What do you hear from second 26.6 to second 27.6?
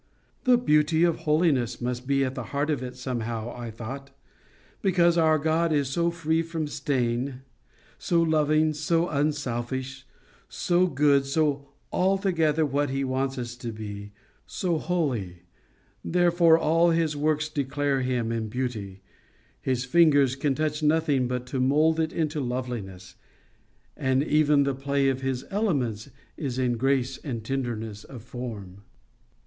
grace and